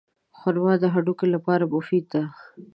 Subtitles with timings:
[0.39, 2.23] خرما د هډوکو لپاره مفیده ده.